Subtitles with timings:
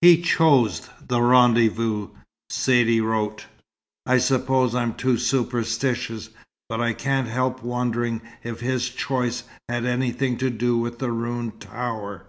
[0.00, 2.08] "He chose the rendezvous,"
[2.48, 3.44] Saidee wrote.
[4.06, 6.30] "I suppose I'm too superstitious,
[6.70, 11.60] but I can't help wondering if his choice had anything to do with the ruined
[11.60, 12.24] tower?